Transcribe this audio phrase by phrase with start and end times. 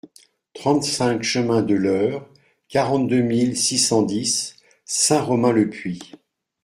[0.55, 2.25] trente-cinq chemin de l'Heurt,
[2.69, 6.01] quarante-deux mille six cent dix Saint-Romain-le-Puy